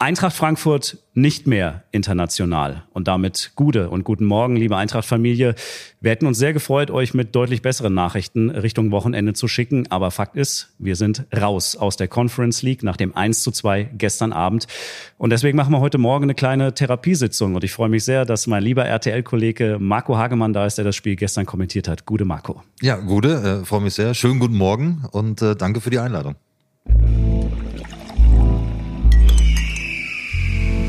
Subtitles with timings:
[0.00, 2.84] Eintracht Frankfurt nicht mehr international.
[2.92, 5.56] Und damit Gude und guten Morgen, liebe Eintracht-Familie.
[6.00, 9.90] Wir hätten uns sehr gefreut, euch mit deutlich besseren Nachrichten Richtung Wochenende zu schicken.
[9.90, 13.90] Aber Fakt ist, wir sind raus aus der Conference League nach dem 1 zu 2
[13.98, 14.68] gestern Abend.
[15.16, 17.56] Und deswegen machen wir heute Morgen eine kleine Therapiesitzung.
[17.56, 20.94] Und ich freue mich sehr, dass mein lieber RTL-Kollege Marco Hagemann da ist, der das
[20.94, 22.06] Spiel gestern kommentiert hat.
[22.06, 22.62] Gute Marco.
[22.80, 24.14] Ja, Gude, äh, freue mich sehr.
[24.14, 26.36] Schönen guten Morgen und äh, danke für die Einladung.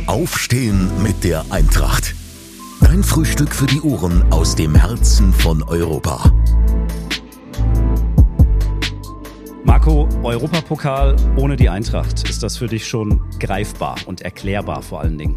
[0.09, 2.15] Aufstehen mit der Eintracht.
[2.81, 6.33] Dein Frühstück für die Ohren aus dem Herzen von Europa.
[9.63, 12.27] Marco, Europapokal ohne die Eintracht.
[12.27, 15.35] Ist das für dich schon greifbar und erklärbar vor allen Dingen?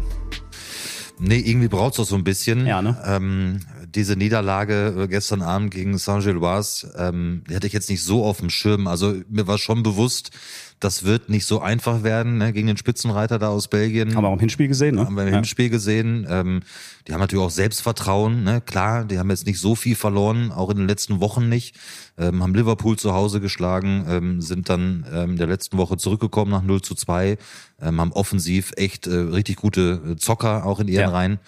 [1.19, 2.65] Nee, irgendwie braucht's doch so ein bisschen.
[2.65, 2.99] Ja, ne?
[3.05, 8.25] Ähm, diese Niederlage äh, gestern Abend gegen Saint-Gilloise, ähm, die hatte ich jetzt nicht so
[8.25, 8.87] auf dem Schirm.
[8.87, 10.31] Also mir war schon bewusst,
[10.79, 14.15] das wird nicht so einfach werden ne, gegen den Spitzenreiter da aus Belgien.
[14.15, 15.05] Haben wir auch im Hinspiel gesehen, ne?
[15.05, 15.35] Haben wir im ja.
[15.35, 16.27] Hinspiel gesehen.
[16.29, 16.61] Ähm,
[17.07, 18.43] die haben natürlich auch Selbstvertrauen.
[18.43, 18.61] Ne?
[18.61, 21.75] Klar, die haben jetzt nicht so viel verloren, auch in den letzten Wochen nicht.
[22.17, 26.51] Ähm, haben Liverpool zu Hause geschlagen, ähm, sind dann ähm, in der letzten Woche zurückgekommen
[26.51, 27.37] nach 0 zu 2,
[27.81, 31.09] ähm, haben offensiv echt äh, richtig gute äh, Zocker auch in ihren Ja.
[31.09, 31.39] Reihen.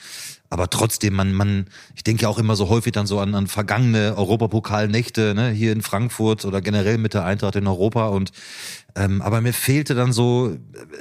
[0.50, 3.48] Aber trotzdem, man, man, ich denke ja auch immer so häufig dann so an, an
[3.48, 8.32] vergangene Europapokalnächte, ne, hier in Frankfurt oder generell mit der Eintracht in Europa und
[8.96, 10.58] ähm, aber mir fehlte dann so,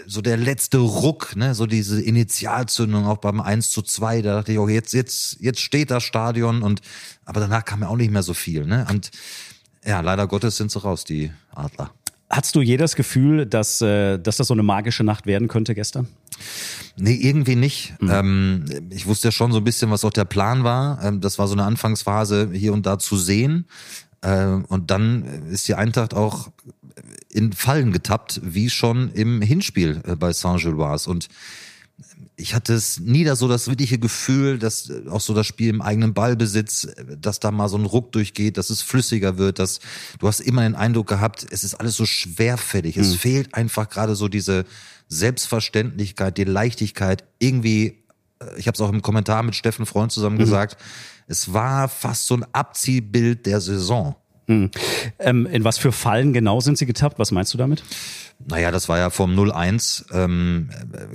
[0.06, 4.22] so der letzte Ruck, ne, so diese Initialzündung auch beim 1 zu 2.
[4.22, 6.80] Da dachte ich, oh, jetzt, jetzt, jetzt steht das Stadion und,
[7.24, 9.10] aber danach kam ja auch nicht mehr so viel, ne, und
[9.86, 11.90] ja, leider Gottes sind sie raus, die Adler.
[12.30, 15.74] Hattest du je das Gefühl, dass, äh, dass das so eine magische Nacht werden könnte
[15.74, 16.08] gestern?
[16.96, 17.94] Nee, irgendwie nicht.
[18.00, 21.02] Ähm, ich wusste ja schon so ein bisschen, was auch der Plan war.
[21.04, 23.66] Ähm, das war so eine Anfangsphase hier und da zu sehen.
[24.22, 26.50] Ähm, und dann ist die Eintracht auch
[27.34, 31.10] in Fallen getappt, wie schon im Hinspiel äh, bei Saint-Gilloise.
[31.10, 31.28] Und
[32.36, 35.68] ich hatte es nie da so das wirkliche Gefühl, dass äh, auch so das Spiel
[35.68, 39.58] im eigenen Ballbesitz, äh, dass da mal so ein Ruck durchgeht, dass es flüssiger wird,
[39.58, 39.80] dass
[40.20, 42.96] du hast immer den Eindruck gehabt, es ist alles so schwerfällig.
[42.96, 44.64] Es fehlt einfach gerade so diese
[45.08, 47.24] Selbstverständlichkeit, die Leichtigkeit.
[47.40, 48.04] Irgendwie,
[48.56, 50.76] ich habe es auch im Kommentar mit Steffen Freund zusammen gesagt,
[51.26, 54.14] es war fast so ein Abziehbild der Saison.
[54.46, 57.18] Ähm, in was für Fallen genau sind sie getappt?
[57.18, 57.82] Was meinst du damit?
[58.46, 60.68] Naja, das war ja vom 0-1 ähm,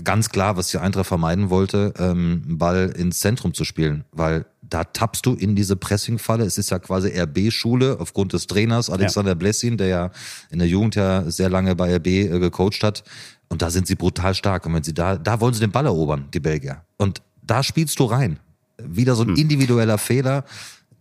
[0.04, 4.46] ganz klar, was die Eintracht vermeiden wollte, ähm, einen Ball ins Zentrum zu spielen, weil
[4.62, 6.46] da tappst du in diese Pressingfalle.
[6.46, 10.12] Es ist ja quasi RB-Schule aufgrund des Trainers Alexander Blessin, der ja
[10.52, 13.04] in der Jugend ja sehr lange bei RB äh, gecoacht hat.
[13.50, 14.66] Und da sind sie brutal stark.
[14.66, 16.84] Und wenn sie da, da wollen sie den Ball erobern, die Belgier.
[16.98, 18.40] Und da spielst du rein.
[18.78, 20.46] Wieder so ein individueller Fehler.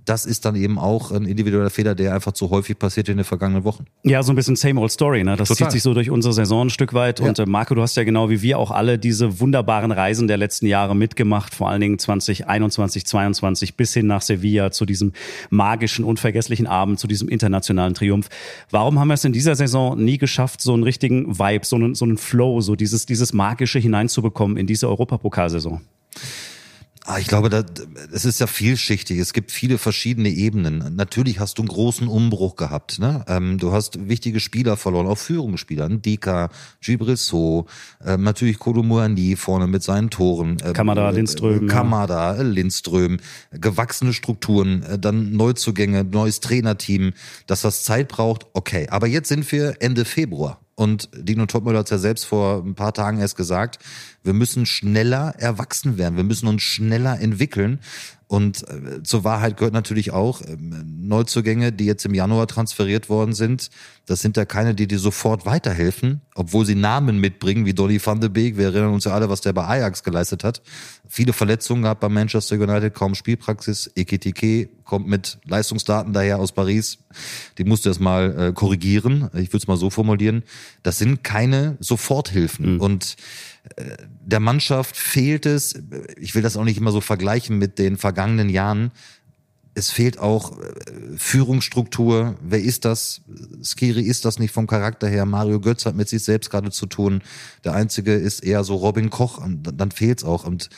[0.09, 3.25] Das ist dann eben auch ein individueller Fehler, der einfach zu häufig passiert in den
[3.25, 3.85] vergangenen Wochen.
[4.05, 5.37] Ja, so ein bisschen same old story, ne?
[5.37, 5.67] Das Total.
[5.67, 7.21] zieht sich so durch unsere Saison ein Stück weit.
[7.21, 7.45] Und Ja.
[7.45, 10.67] äh, Marco, du hast ja genau wie wir auch alle diese wunderbaren Reisen der letzten
[10.67, 15.13] Jahre mitgemacht, vor allen Dingen 2021, 22 bis hin nach Sevilla zu diesem
[15.51, 18.29] magischen, unvergesslichen Abend, zu diesem internationalen Triumph.
[18.71, 21.95] Warum haben wir es in dieser Saison nie geschafft, so einen richtigen Vibe, so einen,
[21.95, 25.83] so einen Flow, so dieses, dieses Magische hineinzubekommen in diese Europapokalsaison?
[27.11, 27.65] Ah, ich glaube, da,
[28.13, 29.19] es ist ja vielschichtig.
[29.19, 30.95] Es gibt viele verschiedene Ebenen.
[30.95, 32.99] Natürlich hast du einen großen Umbruch gehabt.
[32.99, 33.25] Ne?
[33.29, 35.89] Ähm, du hast wichtige Spieler verloren, auch Führungsspieler.
[35.89, 36.51] Ndika,
[36.83, 37.67] Gibrissot,
[38.05, 40.59] ähm, natürlich Kolomuani vorne mit seinen Toren.
[40.63, 41.73] Ähm, Kamada, Lindström, Äh, ja.
[41.73, 43.17] Kamada, äh, Lindström.
[43.53, 47.15] Gewachsene Strukturen, äh, dann Neuzugänge, neues Trainerteam.
[47.47, 48.87] Dass das Zeit braucht, okay.
[48.91, 50.61] Aber jetzt sind wir Ende Februar.
[50.79, 53.81] Und Dino Topmüller hat es ja selbst vor ein paar Tagen erst gesagt,
[54.23, 57.81] wir müssen schneller erwachsen werden, wir müssen uns schneller entwickeln.
[58.29, 63.33] Und äh, zur Wahrheit gehört natürlich auch ähm, Neuzugänge, die jetzt im Januar transferiert worden
[63.33, 63.71] sind.
[64.05, 68.21] Das sind ja keine, die dir sofort weiterhelfen, obwohl sie Namen mitbringen, wie Dolly van
[68.21, 68.59] de Beek.
[68.59, 70.61] Wir erinnern uns ja alle, was der bei Ajax geleistet hat.
[71.09, 73.91] Viele Verletzungen gehabt bei Manchester United, kaum Spielpraxis.
[73.97, 76.99] Ekitike kommt mit Leistungsdaten daher aus Paris.
[77.57, 79.31] Die musst du erst mal äh, korrigieren.
[79.35, 80.43] Ich würde es mal so formulieren.
[80.83, 82.79] Das sind keine Soforthilfen.
[82.79, 83.17] Und
[83.58, 83.58] äh,
[84.25, 85.75] der Mannschaft fehlt es,
[86.19, 88.93] ich will das auch nicht immer so vergleichen mit den vergangenen Jahren,
[89.79, 90.73] es fehlt auch äh,
[91.17, 92.37] Führungsstruktur.
[92.43, 93.23] Wer ist das?
[93.63, 95.25] Skiri ist das nicht vom Charakter her.
[95.25, 97.23] Mario Götz hat mit sich selbst gerade zu tun.
[97.65, 99.39] Der einzige ist eher so Robin Koch.
[99.39, 100.45] Und dann- fehlt's auch.
[100.45, 100.69] Und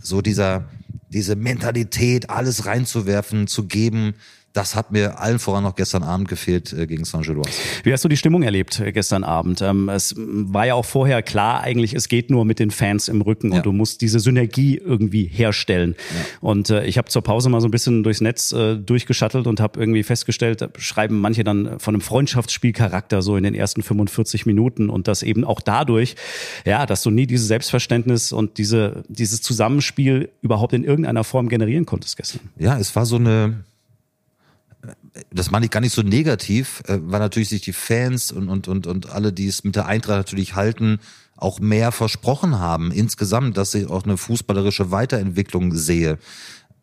[0.00, 0.64] so dieser,
[1.10, 4.14] diese Mentalität, alles reinzuwerfen, zu geben,
[4.58, 7.48] das hat mir allen voran noch gestern Abend gefehlt äh, gegen Saint-Gilloise.
[7.84, 9.62] Wie hast du die Stimmung erlebt äh, gestern Abend?
[9.62, 13.20] Ähm, es war ja auch vorher klar, eigentlich, es geht nur mit den Fans im
[13.20, 13.58] Rücken Ja.
[13.58, 15.94] und du musst diese Synergie irgendwie herstellen.
[16.40, 19.60] Und äh, ich habe zur Pause mal so ein bisschen durchs Netz äh, durchgeschattelt und
[19.60, 24.44] habe irgendwie festgestellt, da schreiben manche dann von einem Freundschaftsspielcharakter so in den ersten 45
[24.44, 26.16] Minuten und das eben auch dadurch,
[26.64, 31.86] ja, dass du nie dieses Selbstverständnis und diese, dieses Zusammenspiel überhaupt in irgendeiner Form generieren
[31.86, 32.40] konntest gestern.
[32.58, 33.64] Ja, es war so eine,
[35.30, 38.68] das meine ich gar nicht so negativ, äh, weil natürlich sich die Fans und, und,
[38.68, 40.98] und, und alle, die es mit der Eintracht natürlich halten,
[41.36, 46.18] auch mehr versprochen haben insgesamt, dass ich auch eine fußballerische Weiterentwicklung sehe.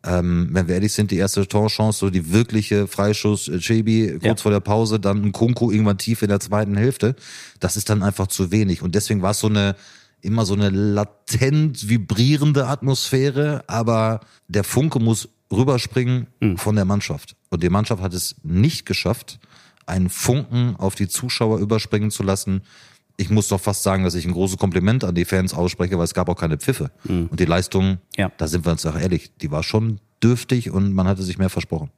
[0.04, 4.24] Ähm, wenn wir ehrlich sind, die erste Torchance, so die wirkliche Freischuss, äh, Chebi kurz
[4.24, 4.36] Ja.
[4.36, 7.16] vor der Pause, dann ein Kunku irgendwann tief in der zweiten Hälfte,
[7.60, 8.82] das ist dann einfach zu wenig.
[8.82, 9.74] Und deswegen war es so eine,
[10.22, 16.26] immer so eine latent vibrierende Atmosphäre, aber der Funke muss rüberspringen
[16.56, 17.36] von der Mannschaft.
[17.50, 19.38] Und die Mannschaft hat es nicht geschafft,
[19.86, 22.62] einen Funken auf die Zuschauer überspringen zu lassen.
[23.16, 26.04] Ich muss doch fast sagen, dass ich ein großes Kompliment an die Fans ausspreche, weil
[26.04, 26.90] es gab auch keine Pfiffe.
[27.08, 28.30] Und die Leistung, Ja.
[28.36, 31.50] da sind wir uns auch ehrlich, die war schon dürftig und man hatte sich mehr
[31.50, 31.90] versprochen.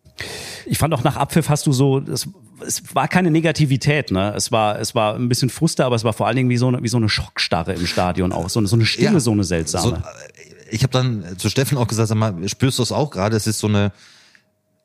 [0.66, 2.28] Ich fand auch nach Abpfiff hast du so, es,
[2.66, 4.34] es war keine Negativität, ne?
[4.36, 6.66] Es war, es war ein bisschen Frust, aber es war vor allen Dingen wie so
[6.68, 8.48] eine, wie so eine Schockstarre im Stadion auch.
[8.50, 9.20] So eine, so eine Stille, Ja.
[9.20, 9.82] so eine seltsame.
[9.90, 10.00] So, äh,
[10.70, 13.36] ich habe dann zu Steffen auch gesagt, sag mal, spürst du es auch gerade?
[13.36, 13.92] Es ist so eine,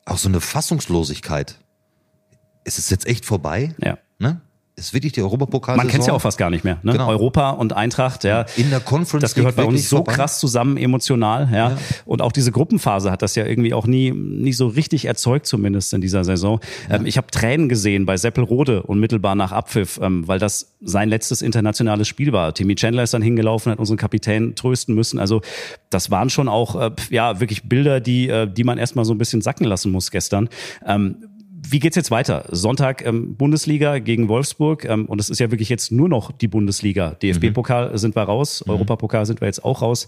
[0.04, 1.58] auch so eine Fassungslosigkeit.
[2.64, 3.74] Ist es jetzt echt vorbei?
[3.78, 3.98] ja.
[4.18, 4.40] Ne?
[4.76, 5.76] Ist wirklich die Europapokal.
[5.76, 6.78] Man kennt es ja auch fast gar nicht mehr.
[6.82, 6.92] Ne?
[6.92, 7.06] Genau.
[7.08, 8.44] Europa und Eintracht, ja.
[8.56, 10.14] In der Conference Das gehört bei uns so vorbei.
[10.14, 11.70] krass zusammen emotional, ja.
[11.70, 11.78] Ja.
[12.06, 15.94] Und auch diese Gruppenphase hat das ja irgendwie auch nie, nie so richtig erzeugt, zumindest
[15.94, 16.58] in dieser Saison.
[16.90, 21.40] Ähm, ich habe Tränen gesehen bei Seppelrode unmittelbar nach Abpfiff, ähm, weil das sein letztes
[21.40, 22.52] internationales Spiel war.
[22.52, 25.20] Timmy Chandler ist dann hingelaufen, hat unseren Kapitän trösten müssen.
[25.20, 25.40] Also
[25.90, 29.18] das waren schon auch äh, ja wirklich Bilder, die, äh, die man erstmal so ein
[29.18, 30.48] bisschen sacken lassen muss gestern.
[30.84, 31.16] Ähm,
[31.70, 32.44] wie geht's jetzt weiter?
[32.50, 36.48] Sonntag ähm, Bundesliga gegen Wolfsburg ähm, und es ist ja wirklich jetzt nur noch die
[36.48, 37.10] Bundesliga.
[37.22, 40.06] DFB-Pokal sind wir raus, Europapokal sind wir jetzt auch raus.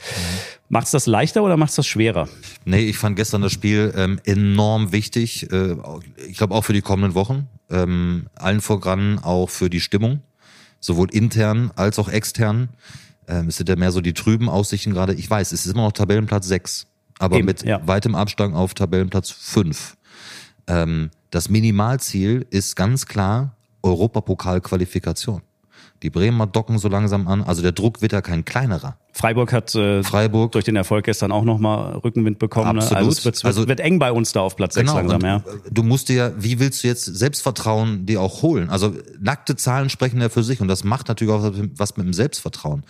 [0.69, 2.29] Macht's das leichter oder macht's das schwerer?
[2.65, 5.51] Nee, ich fand gestern das Spiel ähm, enorm wichtig.
[5.53, 5.77] Äh,
[6.29, 7.49] ich glaube auch für die kommenden Wochen.
[7.71, 10.21] Ähm, allen voran auch für die Stimmung.
[10.81, 12.69] Sowohl intern als auch extern.
[13.29, 15.15] Ähm, es sind ja mehr so die trüben Aussichten gerade.
[15.15, 16.87] Ich weiß, es ist immer noch Tabellenplatz 6.
[17.19, 17.81] Aber Eben, mit ja.
[17.87, 19.97] weitem Abstand auf Tabellenplatz 5.
[20.69, 25.43] Ähm, das Minimalziel ist ganz klar Europapokal-Qualifikation.
[26.03, 27.43] Die Bremer docken so langsam an.
[27.43, 28.97] Also der Druck wird ja kein kleinerer.
[29.13, 32.77] Freiburg hat äh, Freiburg durch den Erfolg gestern auch nochmal Rückenwind bekommen.
[32.77, 32.97] Ne?
[32.97, 35.45] Also es wird, Also- wird eng bei uns da auf Platz 6 langsam, ja.
[35.71, 38.71] Du musst dir, wie willst du jetzt Selbstvertrauen dir auch holen?
[38.71, 42.15] Also nackte Zahlen sprechen ja für sich und das macht natürlich auch was mit dem
[42.15, 42.83] Selbstvertrauen.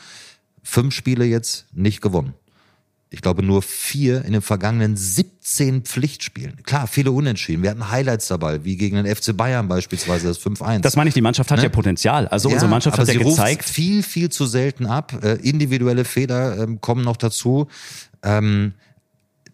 [0.63, 2.35] Fünf Spiele jetzt nicht gewonnen.
[3.09, 6.63] Ich glaube nur vier in den vergangenen 17 Pflichtspielen.
[6.65, 7.63] Klar, viele Unentschieden.
[7.63, 10.81] Wir hatten Highlights dabei, wie gegen den FC Bayern beispielsweise das 5-1.
[10.81, 12.27] Das meine ich, die Mannschaft hat ja Potenzial.
[12.27, 15.23] Also unsere Mannschaft hat ja gezeigt, viel, viel zu selten ab.
[15.23, 17.69] Äh, individuelle Fehler ähm, kommen noch dazu.
[18.25, 18.75] Ähm,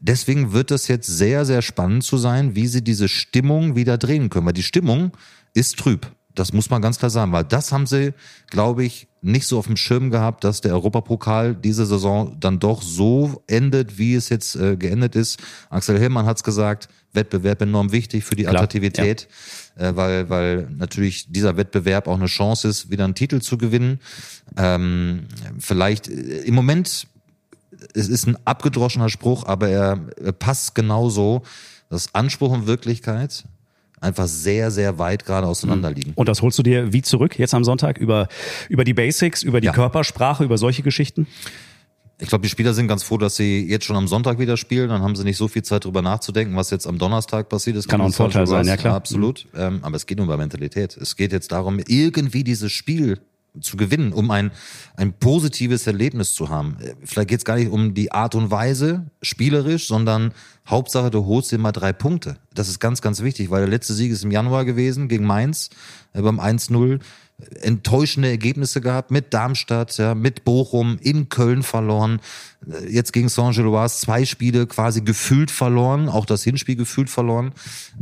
[0.00, 4.30] deswegen wird es jetzt sehr, sehr spannend zu sein, wie sie diese Stimmung wieder drehen
[4.30, 4.46] können.
[4.46, 5.12] Weil die Stimmung
[5.52, 6.10] ist trüb.
[6.34, 8.14] Das muss man ganz klar sagen, weil das haben sie,
[8.48, 12.82] glaube ich, nicht so auf dem Schirm gehabt, dass der Europapokal diese Saison dann doch
[12.82, 15.38] so endet, wie es jetzt äh, geendet ist.
[15.70, 19.28] Axel Hillmann hat's gesagt, Wettbewerb enorm wichtig für die Klar, Attraktivität,
[19.76, 24.00] äh, weil, weil natürlich dieser Wettbewerb auch eine Chance ist, wieder einen Titel zu gewinnen.
[24.56, 25.26] Ähm,
[25.58, 27.06] vielleicht äh, im Moment
[27.94, 31.42] es ist ein abgedroschener Spruch, aber er er passt genauso,
[31.88, 33.44] dass Anspruch und Wirklichkeit
[34.02, 36.12] einfach sehr, sehr weit gerade auseinanderliegen.
[36.16, 38.28] und das holst du dir wie zurück jetzt am Sonntag über,
[38.68, 39.72] über die Basics, über die Ja.
[39.72, 41.26] Körpersprache, über solche Geschichten?
[42.18, 44.90] Ich glaube, die Spieler sind ganz froh, dass sie jetzt schon am Sonntag wieder spielen.
[44.90, 47.88] Dann haben sie nicht so viel Zeit drüber nachzudenken, was jetzt am Donnerstag passiert ist.
[47.88, 48.94] Kann auch ein Vorteil sein, ja, klar.
[48.94, 49.48] Absolut.
[49.56, 50.96] Ähm, aber es geht nur über Mentalität.
[50.96, 53.18] Es geht jetzt darum, irgendwie dieses Spiel
[53.60, 54.50] zu gewinnen, um ein,
[54.96, 56.76] ein positives Erlebnis zu haben.
[56.80, 60.32] Äh, Vielleicht geht es gar nicht um die Art und Weise, spielerisch, sondern
[60.66, 62.36] Hauptsache, du holst dir mal drei Punkte.
[62.54, 65.70] Das ist ganz, ganz wichtig, weil der letzte Sieg ist im Januar gewesen gegen Mainz
[66.12, 67.00] äh, beim 1-0
[67.60, 72.20] enttäuschende Ergebnisse gehabt mit Darmstadt, ja, mit Bochum, in Köln verloren.
[72.88, 77.52] Jetzt gegen Saint-Gilloise zwei Spiele quasi gefühlt verloren, auch das Hinspiel gefühlt verloren.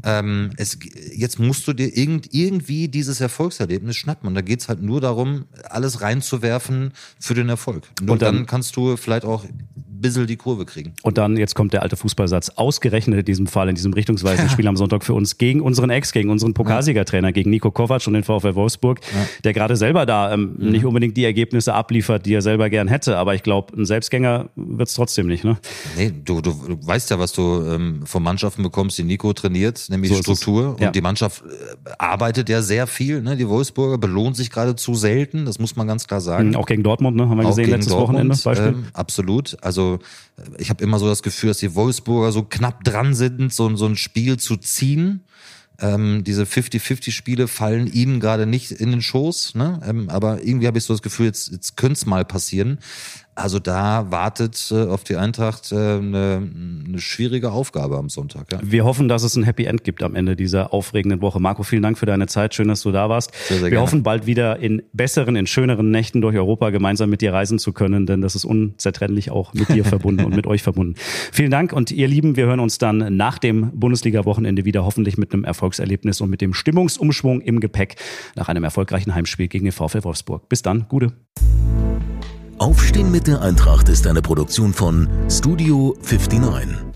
[0.05, 0.79] Ähm, es,
[1.15, 4.29] jetzt musst du dir irgend, irgendwie dieses Erfolgserlebnis schnappen.
[4.29, 7.89] Und da geht's halt nur darum, alles reinzuwerfen für den Erfolg.
[8.03, 9.45] Nur Und dann- dann kannst du vielleicht auch
[10.01, 10.93] bisschen die Kurve kriegen.
[11.03, 14.53] Und dann, jetzt kommt der alte Fußballsatz, ausgerechnet in diesem Fall, in diesem richtungsweisenden ja.
[14.53, 18.15] Spiel am Sonntag für uns gegen unseren Ex, gegen unseren Pokalsiegertrainer, gegen Nico Kovac und
[18.15, 19.27] den VfL Wolfsburg, ja.
[19.45, 20.71] der gerade selber da ähm, mhm.
[20.71, 23.17] nicht unbedingt die Ergebnisse abliefert, die er selber gern hätte.
[23.17, 25.45] Aber ich glaube, ein Selbstgänger wird es trotzdem nicht.
[25.45, 25.59] Ne?
[25.97, 30.11] Nee, du, du, weißt ja, was du ähm, von Mannschaften bekommst, die Nico trainiert, nämlich
[30.11, 30.77] so Struktur.
[30.81, 33.23] Und die Mannschaft äh, arbeitet ja sehr viel.
[33.23, 33.37] Ne?
[33.37, 36.49] Die Wolfsburger belohnt sich gerade zu selten, das muss man ganz klar sagen.
[36.51, 37.29] Mhm, auch gegen Dortmund, ne?
[37.29, 38.37] haben wir auch gesehen letztes Dortmund, Wochenende.
[38.43, 38.69] Beispiel.
[38.69, 39.57] Ähm, absolut.
[39.63, 39.90] Also
[40.59, 43.87] ich habe immer so das Gefühl, dass die Wolfsburger so knapp dran sind, so, so
[43.87, 45.25] ein Spiel zu ziehen.
[45.81, 49.81] Ähm, diese 50-50-Spiele fallen ihnen gerade nicht in den Schoß, ne?
[49.85, 52.79] Ähm, aber irgendwie habe ich so das Gefühl, jetzt, jetzt könnte es mal passieren.
[53.35, 56.51] Also da wartet äh, auf die Eintracht äh, eine,
[56.87, 58.53] eine schwierige Aufgabe am Sonntag.
[58.53, 58.59] Ja.
[58.63, 61.41] Wir hoffen, dass es ein Happy End gibt am Ende dieser aufregenden Woche.
[61.41, 62.55] Marco, vielen Dank für deine Zeit.
[62.55, 63.33] Schön, dass du da warst.
[63.35, 63.83] Sehr, sehr Wir gerne.
[63.83, 67.73] hoffen, bald wieder in besseren, in schöneren Nächten durch Europa gemeinsam mit dir reisen zu
[67.73, 70.95] können, denn das ist unzertrennlich auch mit dir verbunden und mit euch verbunden.
[71.33, 75.33] Vielen Dank und ihr Lieben, wir hören uns dann nach dem Bundesliga-Wochenende wieder, hoffentlich mit
[75.33, 77.97] einem Erfolgserlebnis und mit dem Stimmungsumschwung im Gepäck
[78.35, 80.49] nach einem erfolgreichen Heimspiel gegen den VfL Wolfsburg.
[80.49, 81.13] Bis dann, Gute.
[82.61, 86.90] Aufstehen mit der Eintracht ist eine Produktion von Studio 59.